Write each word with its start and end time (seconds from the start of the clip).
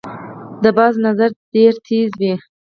د 0.63 0.65
باز 0.77 0.93
نظر 1.05 1.29
ډیر 1.55 1.73
تېز 1.85 2.09
وي 2.19 2.33